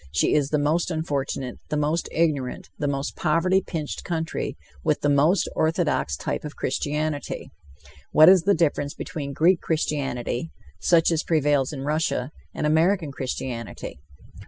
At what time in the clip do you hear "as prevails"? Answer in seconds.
11.11-11.71